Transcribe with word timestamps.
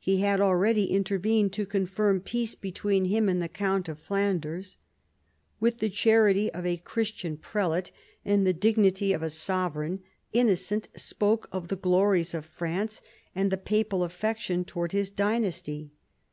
He 0.00 0.16
had 0.16 0.40
already 0.40 0.86
intervened 0.90 1.52
to 1.52 1.64
confirm 1.64 2.22
peace 2.22 2.56
between 2.56 3.04
him 3.04 3.28
and 3.28 3.40
the 3.40 3.48
count 3.48 3.88
of 3.88 4.00
Flanders. 4.00 4.78
With 5.60 5.78
the 5.78 5.88
charity 5.88 6.52
of 6.52 6.66
a 6.66 6.78
Christian 6.78 7.36
prelate 7.36 7.92
and 8.24 8.44
the 8.44 8.52
dignity 8.52 9.12
of 9.12 9.22
a 9.22 9.30
sovereign, 9.30 10.02
Innocent 10.32 10.88
spoke 10.96 11.48
of 11.52 11.68
the 11.68 11.76
glories 11.76 12.34
of 12.34 12.46
France, 12.46 13.00
and 13.32 13.52
the 13.52 13.56
papal 13.56 14.02
affection 14.02 14.64
towards 14.64 14.92
his 14.92 15.08
dynasty. 15.08 15.92